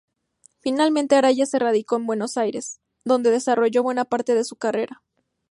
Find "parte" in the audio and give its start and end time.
4.03-4.33